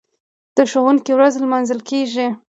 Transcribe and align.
د 0.57 0.57
ښوونکي 0.71 1.11
ورځ 1.15 1.33
لمانځل 1.43 1.79
کیږي. 1.89 2.27